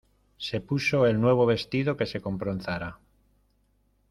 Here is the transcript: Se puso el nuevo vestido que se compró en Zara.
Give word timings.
Se 0.39 0.61
puso 0.61 1.05
el 1.05 1.21
nuevo 1.21 1.45
vestido 1.45 1.95
que 1.95 2.07
se 2.07 2.21
compró 2.21 2.51
en 2.51 2.61
Zara. 2.61 2.97